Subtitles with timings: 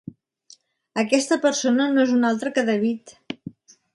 [1.01, 3.17] Aquesta persona no és una altra que David.